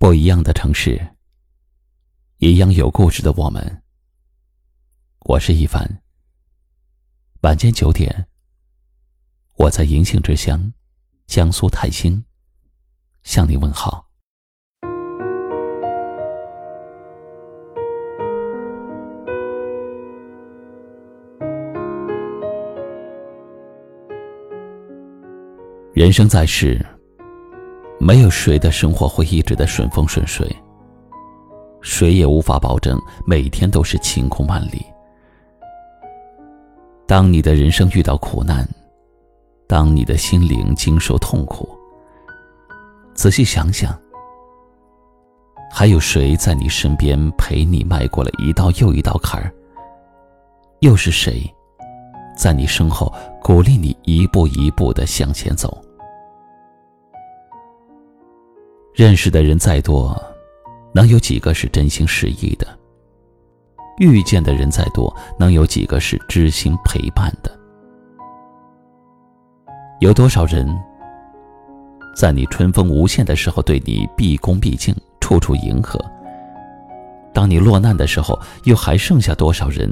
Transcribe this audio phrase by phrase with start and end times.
[0.00, 1.16] 不一样的城市，
[2.36, 3.82] 一样有故事的我们。
[5.22, 6.00] 我是一凡。
[7.40, 8.28] 晚间九点，
[9.56, 10.72] 我在银杏之乡，
[11.26, 12.24] 江苏泰兴，
[13.24, 14.06] 向你问好。
[25.92, 26.86] 人生在世，
[28.00, 30.50] 没有谁的生活会一直的顺风顺水，
[31.82, 34.86] 谁也无法保证每天都是晴空万里。
[37.06, 38.68] 当你的人生遇到苦难，
[39.66, 41.68] 当你的心灵经受痛苦，
[43.14, 43.98] 仔细想想，
[45.70, 49.52] 还有谁在你身边陪你迈过了一道又一道坎儿？
[50.80, 51.42] 又是谁，
[52.36, 55.82] 在你身后鼓励你一步一步的向前走？
[58.98, 60.20] 认识的人再多，
[60.92, 62.66] 能有几个是真心实意的？
[63.98, 67.56] 遇见的人再多，能有几个是知心陪伴的？
[70.00, 70.66] 有多少人，
[72.16, 76.04] 在你春风无限的时候对你毕恭毕敬、处处迎合？
[77.32, 79.88] 当你落难的时候，又还剩下多少人，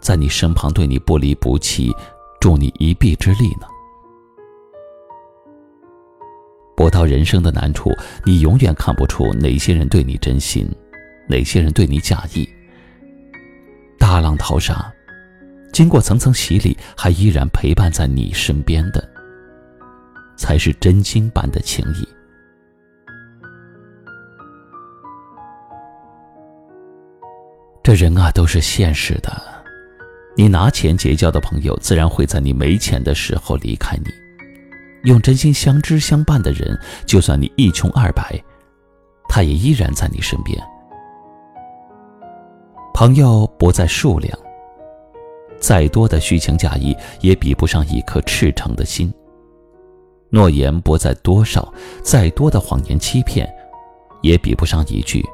[0.00, 1.92] 在你身旁对你不离不弃、
[2.38, 3.66] 助你一臂之力呢？
[6.80, 10.66] 活到人生的难处，你永远看不出哪些人对你真心，
[11.28, 12.48] 哪些人对你假意。
[13.98, 14.90] 大浪淘沙，
[15.74, 19.08] 经过层层洗礼，还依然陪伴在你身边的，
[20.38, 22.08] 才是真心般的情谊。
[27.82, 29.30] 这人啊，都是现实的。
[30.34, 34.19] 你拿钱结交的朋友，自然会在你没钱的时候离开你。
[35.04, 38.38] 用真心相知相伴的人，就算你一穷二白，
[39.28, 40.58] 他也依然在你身边。
[42.92, 44.38] 朋友不在数量，
[45.58, 49.12] 再多的虚情假意也比不上一颗赤诚的心。
[50.28, 53.50] 诺言不在多少，再多的谎言欺骗，
[54.20, 55.24] 也比不上一句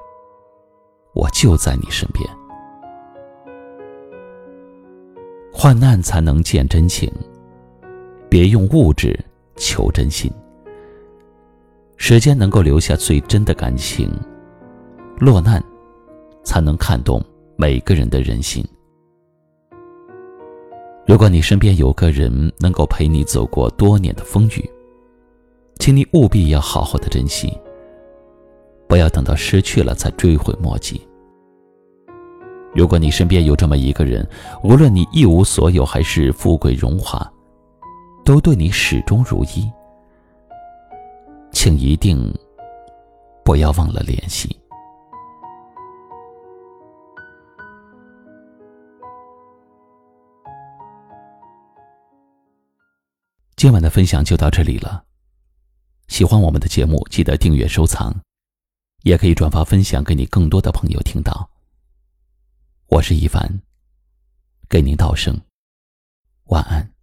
[1.13, 2.25] “我就在你身边”。
[5.53, 7.13] 患难才能见真情，
[8.31, 9.19] 别用物质。
[9.57, 10.31] 求真心，
[11.97, 14.11] 时间能够留下最真的感情，
[15.19, 15.63] 落难，
[16.45, 17.25] 才能看懂
[17.57, 18.65] 每个人的人心。
[21.07, 24.71] 如果你身边有个人能够陪你走过多年的风雨，
[25.79, 27.57] 请你务必要好好的珍惜，
[28.89, 31.01] 不要等到失去了才追悔莫及。
[32.75, 34.29] 如果你身边有这么一个人，
[34.63, 37.33] 无论你一无所有还是富贵荣华。
[38.27, 39.71] 都对你始终如一，
[41.53, 42.19] 请一定
[43.45, 44.49] 不要忘了联系。
[53.55, 55.05] 今晚的分享就到这里了，
[56.09, 58.13] 喜欢我们的节目，记得订阅收藏，
[59.05, 61.49] 也可以转发分享给你更多的朋友听到。
[62.89, 63.63] 我是一凡，
[64.69, 65.41] 给您道声
[66.47, 66.96] 晚安。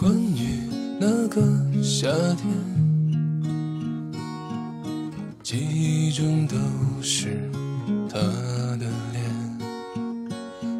[0.00, 0.70] 关于
[1.00, 1.42] 那个
[1.82, 2.46] 夏天，
[5.42, 6.56] 记忆中都
[7.02, 7.50] 是
[8.08, 8.16] 他
[8.76, 9.24] 的脸，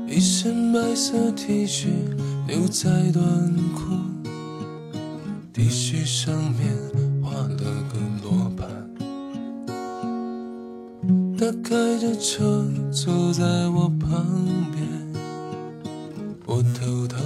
[0.06, 1.88] 一身白色 T 恤，
[2.46, 3.24] 牛仔短
[3.74, 3.96] 裤
[5.52, 6.72] ，T 恤上面
[7.20, 8.68] 画了个罗盘。
[11.36, 14.24] 他开着车坐在我旁
[14.70, 14.86] 边，
[16.46, 17.18] 我偷偷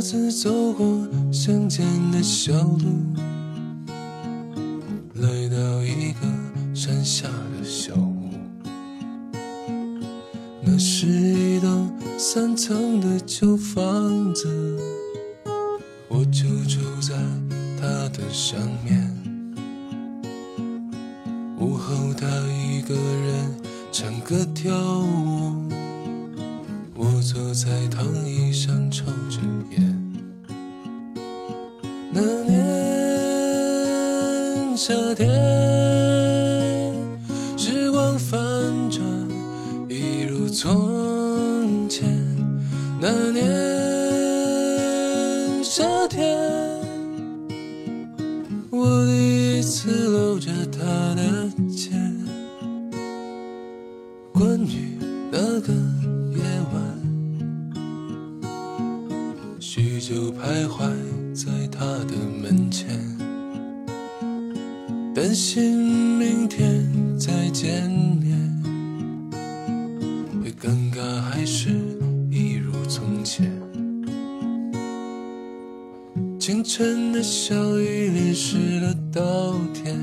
[0.00, 2.86] 这次走过乡间的小路，
[5.16, 6.26] 来到一个
[6.74, 8.30] 山下的小屋。
[10.62, 14.48] 那是一栋三层的旧房子，
[16.08, 17.14] 我就住在
[17.78, 19.06] 它的上面。
[21.58, 23.54] 午后，他一个人
[23.92, 25.68] 唱歌跳舞。
[35.10, 35.28] 年夏天，
[37.56, 38.38] 时光反
[38.90, 39.02] 转，
[39.88, 42.08] 一如从前
[43.00, 43.42] 那年
[45.64, 46.38] 夏天，
[48.70, 50.80] 我第一次搂着她
[51.16, 51.90] 的肩。
[54.32, 54.96] 关于
[55.32, 55.72] 那个
[56.36, 56.42] 夜
[56.72, 56.80] 晚，
[59.58, 60.88] 许久徘徊
[65.22, 66.88] 担心明天
[67.18, 68.62] 再见面，
[70.42, 71.68] 会尴尬还是
[72.30, 73.52] 一如从前？
[76.38, 79.94] 清晨的小雨淋湿了稻田，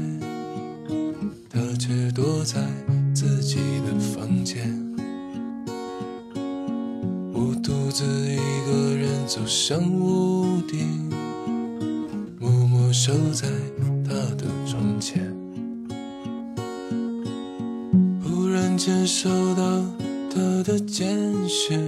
[1.49, 2.61] 他却躲在
[3.11, 3.55] 自己
[3.87, 4.71] 的房间。
[7.33, 8.37] 我独自一
[8.69, 11.09] 个人走上屋顶，
[12.39, 13.47] 默默守在
[14.99, 15.35] 前。
[18.23, 19.63] 忽然间收到
[20.29, 21.17] 他的简
[21.47, 21.79] 讯，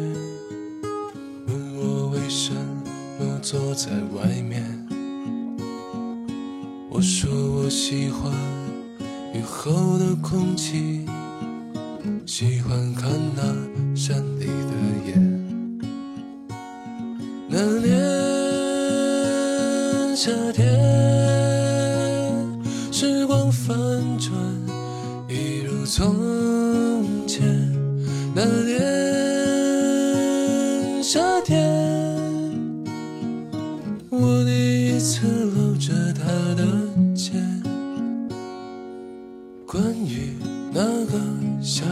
[1.48, 2.54] 问我为什
[3.20, 4.64] 么坐在外面。
[6.90, 8.32] 我说我喜欢
[9.34, 11.06] 雨后的空气，
[12.26, 13.44] 喜欢看那
[13.96, 14.74] 山里的
[15.08, 15.12] 烟。
[17.48, 17.90] 那年
[20.16, 20.79] 夏天，
[25.92, 27.42] 从前。
[28.36, 28.78] 那年
[31.02, 31.68] 夏天，
[34.10, 36.64] 我第一次搂着她的
[37.16, 37.34] 肩。
[39.66, 40.36] 关于
[40.72, 41.20] 那个
[41.60, 41.84] 夏